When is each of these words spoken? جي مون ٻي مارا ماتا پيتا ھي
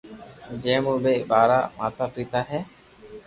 جي 0.63 0.73
مون 0.83 0.97
ٻي 1.03 1.13
مارا 1.29 1.59
ماتا 1.77 2.05
پيتا 2.13 2.39
ھي 2.49 2.59